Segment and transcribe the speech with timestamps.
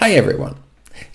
[0.00, 0.56] Hi everyone.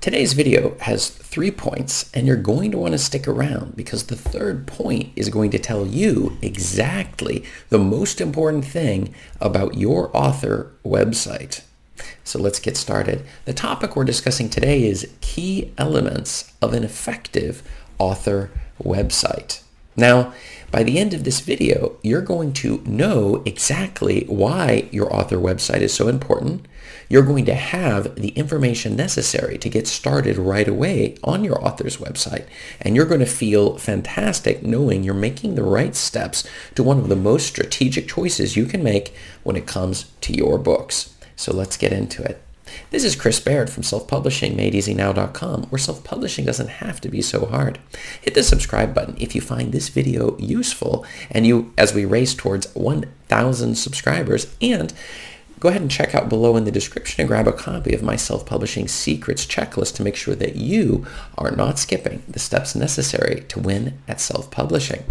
[0.00, 4.16] Today's video has three points and you're going to want to stick around because the
[4.16, 10.72] third point is going to tell you exactly the most important thing about your author
[10.82, 11.60] website.
[12.24, 13.22] So let's get started.
[13.44, 17.62] The topic we're discussing today is key elements of an effective
[17.98, 18.50] author
[18.82, 19.62] website.
[20.00, 20.32] Now,
[20.70, 25.80] by the end of this video, you're going to know exactly why your author website
[25.80, 26.66] is so important.
[27.08, 31.98] You're going to have the information necessary to get started right away on your author's
[31.98, 32.46] website.
[32.80, 37.08] And you're going to feel fantastic knowing you're making the right steps to one of
[37.08, 39.12] the most strategic choices you can make
[39.42, 41.14] when it comes to your books.
[41.36, 42.40] So let's get into it.
[42.90, 47.78] This is Chris Baird from selfpublishingmadeeasynow.com, where self-publishing doesn't have to be so hard.
[48.20, 52.34] Hit the subscribe button if you find this video useful and you as we race
[52.34, 54.92] towards 1,000 subscribers and
[55.60, 58.16] go ahead and check out below in the description and grab a copy of my
[58.16, 63.60] self-publishing secrets checklist to make sure that you are not skipping the steps necessary to
[63.60, 65.04] win at self-publishing.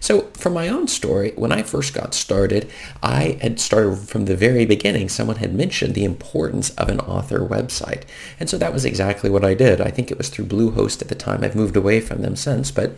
[0.00, 2.70] So from my own story, when I first got started,
[3.02, 5.08] I had started from the very beginning.
[5.08, 8.02] Someone had mentioned the importance of an author website.
[8.38, 9.80] And so that was exactly what I did.
[9.80, 11.42] I think it was through Bluehost at the time.
[11.42, 12.92] I've moved away from them since, but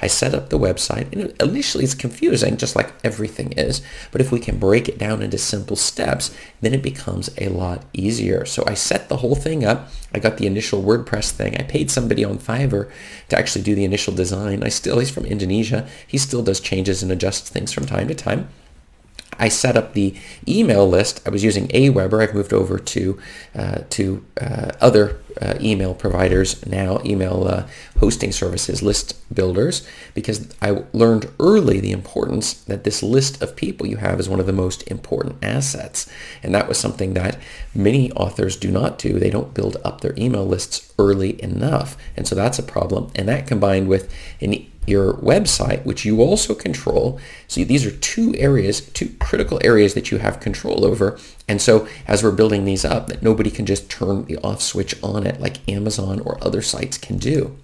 [0.00, 1.12] I set up the website.
[1.12, 3.82] And initially it's confusing, just like everything is.
[4.10, 7.84] But if we can break it down into simple steps, then it becomes a lot
[7.92, 8.44] easier.
[8.44, 9.88] So I set the whole thing up.
[10.14, 11.56] I got the initial WordPress thing.
[11.56, 12.90] I paid somebody on Fiverr
[13.28, 14.62] to actually do the initial design.
[14.62, 15.88] I still, he's from Indonesia.
[16.06, 18.48] He's still does changes and adjusts things from time to time.
[19.38, 20.14] I set up the
[20.46, 21.20] email list.
[21.26, 22.22] I was using Aweber.
[22.22, 23.18] I've moved over to
[23.54, 27.66] uh, to uh, other uh, email providers now, email uh,
[27.98, 33.86] hosting services, list builders, because I learned early the importance that this list of people
[33.86, 36.10] you have is one of the most important assets.
[36.42, 37.38] And that was something that
[37.74, 39.18] many authors do not do.
[39.18, 41.96] They don't build up their email lists early enough.
[42.16, 43.10] And so that's a problem.
[43.14, 44.54] And that combined with an
[44.86, 47.20] your website, which you also control.
[47.46, 51.18] So these are two areas, two critical areas that you have control over.
[51.48, 55.00] And so as we're building these up, that nobody can just turn the off switch
[55.02, 57.56] on it like Amazon or other sites can do.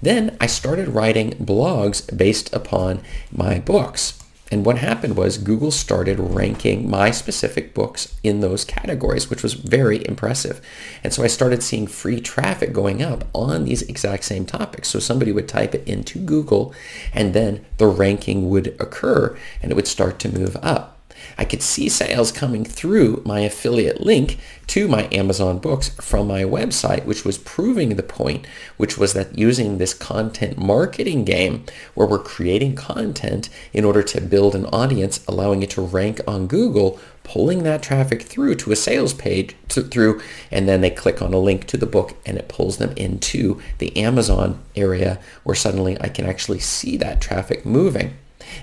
[0.00, 4.21] Then I started writing blogs based upon my books.
[4.52, 9.54] And what happened was Google started ranking my specific books in those categories, which was
[9.54, 10.60] very impressive.
[11.02, 14.90] And so I started seeing free traffic going up on these exact same topics.
[14.90, 16.74] So somebody would type it into Google
[17.14, 20.98] and then the ranking would occur and it would start to move up.
[21.38, 24.38] I could see sales coming through my affiliate link
[24.68, 28.46] to my Amazon books from my website, which was proving the point,
[28.76, 34.20] which was that using this content marketing game where we're creating content in order to
[34.20, 38.76] build an audience, allowing it to rank on Google, pulling that traffic through to a
[38.76, 42.38] sales page to, through, and then they click on a link to the book and
[42.38, 47.64] it pulls them into the Amazon area where suddenly I can actually see that traffic
[47.64, 48.16] moving.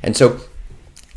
[0.03, 0.40] And so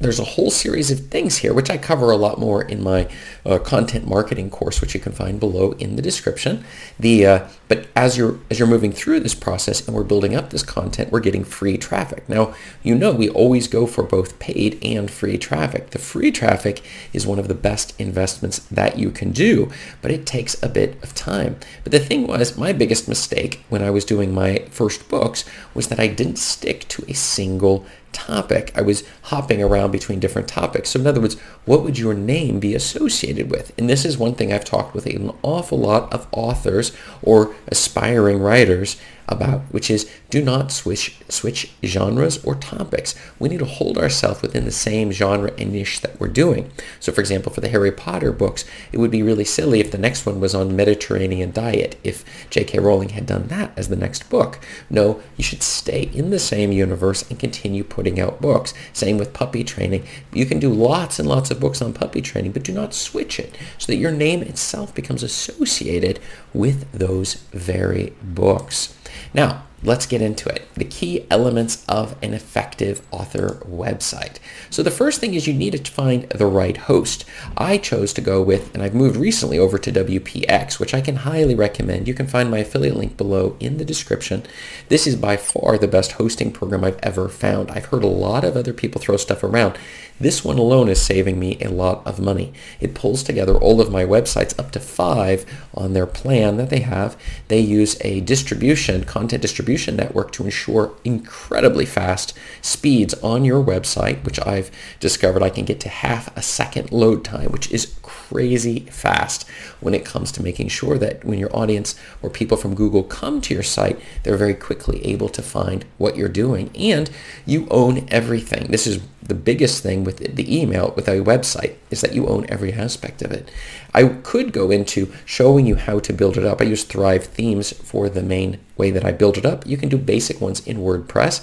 [0.02, 3.08] there's a whole series of things here, which I cover a lot more in my
[3.46, 6.64] uh, content marketing course, which you can find below in the description.
[6.98, 10.50] The uh, but as you're as you're moving through this process and we're building up
[10.50, 12.28] this content, we're getting free traffic.
[12.28, 15.91] Now you know we always go for both paid and free traffic.
[15.91, 19.70] The free traffic is one of the best investments that you can do,
[20.02, 21.56] but it takes a bit of time.
[21.84, 25.88] But the thing was, my biggest mistake when I was doing my first books was
[25.88, 28.72] that I didn't stick to a single topic.
[28.74, 30.90] I was hopping around between different topics.
[30.90, 33.72] So in other words, what would your name be associated with?
[33.78, 36.92] And this is one thing I've talked with an awful lot of authors
[37.22, 38.96] or aspiring writers
[39.32, 43.15] about, which is do not switch switch genres or topics.
[43.38, 46.70] We need to hold ourselves within the same genre and niche that we're doing.
[47.00, 49.98] So for example, for the Harry Potter books, it would be really silly if the
[49.98, 52.78] next one was on Mediterranean diet, if J.K.
[52.78, 54.59] Rowling had done that as the next book.
[54.88, 58.75] No, you should stay in the same universe and continue putting out books.
[58.92, 60.04] Same with puppy training.
[60.32, 63.38] You can do lots and lots of books on puppy training, but do not switch
[63.38, 66.21] it so that your name itself becomes associated
[66.53, 68.95] with those very books.
[69.34, 70.68] Now, let's get into it.
[70.74, 74.36] The key elements of an effective author website.
[74.70, 77.24] So the first thing is you need to find the right host.
[77.56, 81.16] I chose to go with, and I've moved recently over to WPX, which I can
[81.16, 82.06] highly recommend.
[82.06, 84.44] You can find my affiliate link below in the description.
[84.88, 87.70] This is by far the best hosting program I've ever found.
[87.70, 89.78] I've heard a lot of other people throw stuff around.
[90.20, 92.52] This one alone is saving me a lot of money.
[92.78, 95.44] It pulls together all of my websites up to five
[95.74, 97.16] on their plan that they have.
[97.48, 104.24] They use a distribution, content distribution network to ensure incredibly fast speeds on your website,
[104.24, 104.71] which I've
[105.01, 109.48] discovered I can get to half a second load time, which is crazy fast
[109.80, 113.41] when it comes to making sure that when your audience or people from Google come
[113.42, 117.10] to your site, they're very quickly able to find what you're doing and
[117.47, 118.71] you own everything.
[118.71, 122.45] This is the biggest thing with the email with a website is that you own
[122.48, 123.51] every aspect of it.
[123.95, 126.60] I could go into showing you how to build it up.
[126.60, 129.64] I use Thrive themes for the main way that I build it up.
[129.64, 131.34] You can do basic ones in WordPress.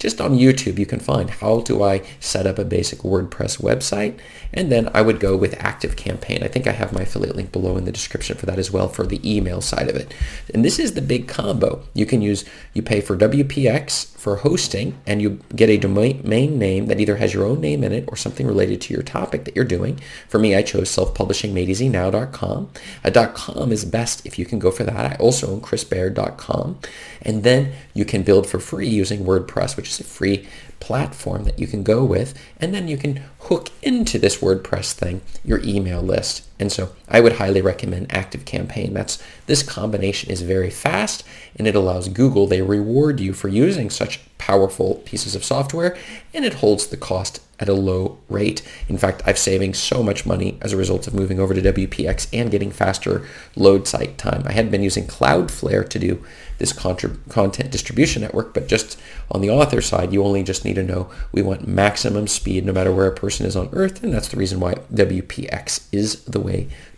[0.00, 4.18] Just on YouTube, you can find how do I set up a basic WordPress website.
[4.52, 6.42] And then I would go with Active Campaign.
[6.42, 8.88] I think I have my affiliate link below in the description for that as well
[8.88, 10.12] for the email side of it.
[10.52, 11.84] And this is the big combo.
[11.94, 16.86] You can use, you pay for WPX for hosting and you get a domain name
[16.86, 19.54] that either has your own name in it or something related to your topic that
[19.54, 20.00] you're doing.
[20.28, 22.70] For me, I chose self-publishingmadeeasynow.com.
[23.04, 25.12] A .com is best if you can go for that.
[25.12, 26.78] I also own chrisbaird.com.
[27.22, 30.46] And then you can build for free using WordPress, which is a free
[30.80, 32.34] platform that you can go with.
[32.60, 36.47] And then you can hook into this WordPress thing your email list.
[36.60, 38.94] And so I would highly recommend Active Campaign.
[38.94, 41.24] That's this combination is very fast
[41.56, 45.96] and it allows Google, they reward you for using such powerful pieces of software
[46.34, 48.62] and it holds the cost at a low rate.
[48.88, 52.28] In fact, I'm saving so much money as a result of moving over to WPX
[52.32, 53.26] and getting faster
[53.56, 54.42] load site time.
[54.46, 56.24] I had been using Cloudflare to do
[56.58, 58.98] this content distribution network, but just
[59.30, 62.72] on the author side, you only just need to know we want maximum speed no
[62.72, 66.40] matter where a person is on earth, and that's the reason why WPX is the
[66.40, 66.47] way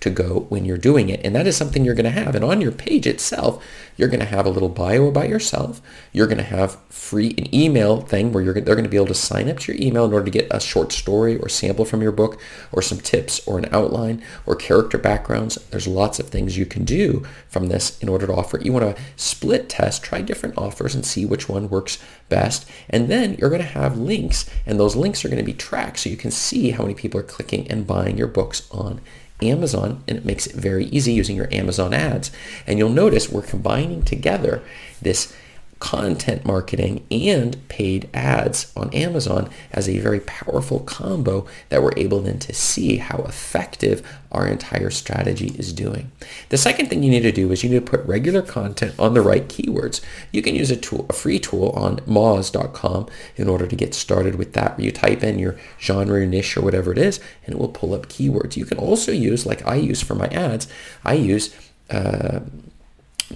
[0.00, 1.20] to go when you're doing it.
[1.24, 2.34] And that is something you're going to have.
[2.34, 3.62] And on your page itself,
[3.96, 5.80] you're going to have a little bio about yourself.
[6.12, 9.06] You're going to have free an email thing where you're they're going to be able
[9.06, 11.84] to sign up to your email in order to get a short story or sample
[11.84, 12.40] from your book
[12.72, 15.56] or some tips or an outline or character backgrounds.
[15.70, 18.58] There's lots of things you can do from this in order to offer.
[18.58, 21.98] You want to split test, try different offers and see which one works
[22.28, 22.66] best.
[22.88, 25.98] And then you're going to have links and those links are going to be tracked
[25.98, 29.00] so you can see how many people are clicking and buying your books on
[29.42, 32.30] Amazon and it makes it very easy using your Amazon ads.
[32.66, 34.62] And you'll notice we're combining together
[35.02, 35.34] this
[35.80, 42.20] content marketing and paid ads on Amazon as a very powerful combo that we're able
[42.20, 46.12] then to see how effective our entire strategy is doing.
[46.50, 49.14] The second thing you need to do is you need to put regular content on
[49.14, 50.00] the right keywords.
[50.30, 54.36] You can use a tool, a free tool on moz.com in order to get started
[54.36, 54.76] with that.
[54.76, 57.94] where You type in your genre, niche, or whatever it is, and it will pull
[57.94, 58.56] up keywords.
[58.56, 60.68] You can also use, like I use for my ads,
[61.04, 61.54] I use
[61.88, 62.40] uh,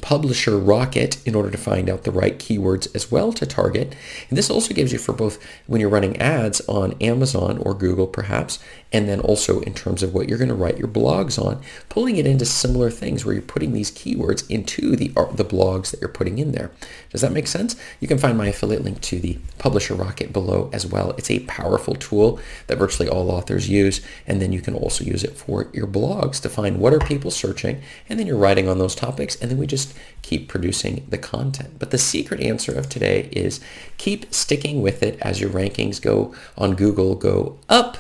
[0.01, 3.95] Publisher Rocket in order to find out the right keywords as well to target.
[4.29, 8.07] And this also gives you for both when you're running ads on Amazon or Google
[8.07, 8.59] perhaps,
[8.93, 12.17] and then also in terms of what you're going to write your blogs on, pulling
[12.17, 16.09] it into similar things where you're putting these keywords into the, the blogs that you're
[16.09, 16.71] putting in there.
[17.11, 17.77] Does that make sense?
[18.01, 21.13] You can find my affiliate link to the Publisher Rocket below as well.
[21.13, 25.25] It's a powerful tool that virtually all authors use, and then you can also use
[25.25, 28.79] it for your blogs to find what are people searching, and then you're writing on
[28.79, 31.79] those topics, and then we just just keep producing the content.
[31.79, 33.61] But the secret answer of today is
[33.99, 37.99] keep sticking with it as your rankings go on Google go up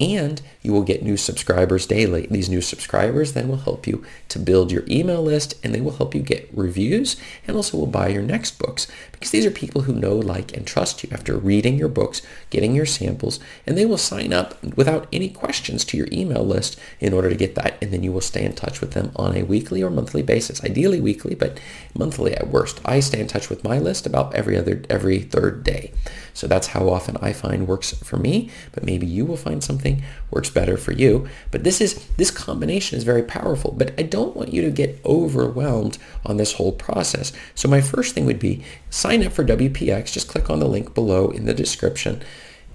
[0.00, 2.26] and you will get new subscribers daily.
[2.28, 5.96] These new subscribers then will help you to build your email list and they will
[5.96, 9.82] help you get reviews and also will buy your next books because these are people
[9.82, 13.86] who know, like, and trust you after reading your books, getting your samples, and they
[13.86, 17.78] will sign up without any questions to your email list in order to get that
[17.80, 20.64] and then you will stay in touch with them on a weekly or monthly basis.
[20.64, 21.60] Ideally weekly, but
[21.94, 22.80] monthly at worst.
[22.84, 25.92] I stay in touch with my list about every other every third day.
[26.32, 29.83] So that's how often I find works for me, but maybe you will find something
[30.30, 31.28] works better for you.
[31.50, 35.00] But this is this combination is very powerful, but I don't want you to get
[35.04, 37.32] overwhelmed on this whole process.
[37.54, 40.12] So my first thing would be sign up for WPX.
[40.12, 42.22] Just click on the link below in the description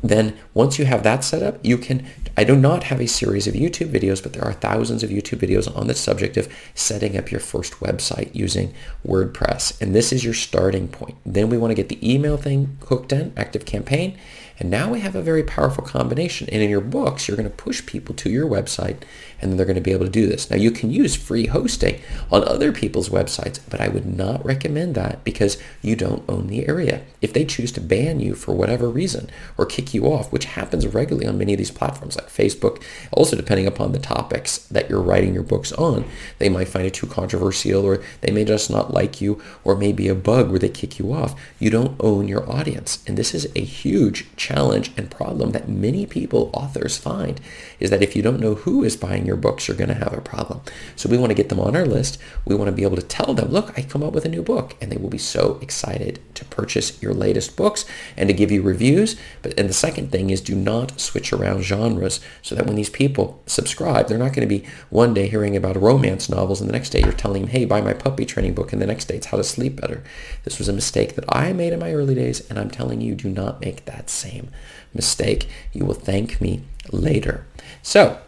[0.01, 2.05] then once you have that set up, you can,
[2.37, 5.39] I do not have a series of YouTube videos, but there are thousands of YouTube
[5.39, 8.73] videos on the subject of setting up your first website using
[9.05, 9.79] WordPress.
[9.81, 11.15] And this is your starting point.
[11.25, 14.17] Then we want to get the email thing hooked in, Active Campaign.
[14.59, 16.49] And now we have a very powerful combination.
[16.51, 18.97] And in your books, you're going to push people to your website
[19.41, 20.49] and then they're going to be able to do this.
[20.49, 24.95] Now you can use free hosting on other people's websites, but I would not recommend
[24.95, 27.03] that because you don't own the area.
[27.21, 30.85] If they choose to ban you for whatever reason or kick you off, which happens
[30.87, 35.01] regularly on many of these platforms like Facebook, also depending upon the topics that you're
[35.01, 36.03] writing your books on,
[36.39, 40.09] they might find it too controversial or they may just not like you or maybe
[40.09, 41.39] a bug where they kick you off.
[41.59, 43.01] You don't own your audience.
[43.07, 47.39] And this is a huge challenge challenge and problem that many people, authors find
[47.79, 50.13] is that if you don't know who is buying your books, you're going to have
[50.13, 50.61] a problem.
[50.95, 52.17] So we want to get them on our list.
[52.45, 54.41] We want to be able to tell them, look, I come up with a new
[54.41, 57.85] book and they will be so excited to purchase your latest books
[58.17, 59.15] and to give you reviews.
[59.41, 62.89] But and the second thing is do not switch around genres so that when these
[62.89, 66.73] people subscribe, they're not going to be one day hearing about romance novels and the
[66.73, 69.15] next day you're telling them, hey, buy my puppy training book and the next day
[69.15, 70.03] it's how to sleep better.
[70.43, 73.13] This was a mistake that I made in my early days and I'm telling you,
[73.13, 74.51] do not make that same
[74.93, 75.47] mistake.
[75.73, 77.45] You will thank me later.
[77.81, 78.19] So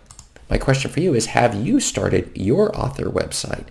[0.49, 3.67] my question for you is, have you started your author website?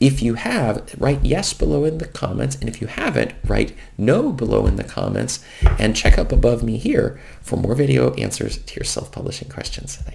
[0.00, 2.56] If you have, write yes below in the comments.
[2.56, 5.44] And if you haven't, write no below in the comments.
[5.78, 9.96] And check up above me here for more video answers to your self-publishing questions.
[9.96, 10.12] Thanks.